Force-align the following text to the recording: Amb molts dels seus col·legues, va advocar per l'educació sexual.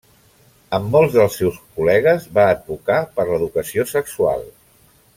Amb 0.77 0.89
molts 0.95 1.17
dels 1.17 1.37
seus 1.41 1.59
col·legues, 1.77 2.25
va 2.39 2.47
advocar 2.57 2.99
per 3.19 3.27
l'educació 3.31 3.87
sexual. 3.97 4.47